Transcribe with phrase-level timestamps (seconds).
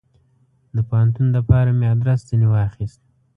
[0.75, 3.01] د پوهنتون دپاره مې ادرس ځني واخیست.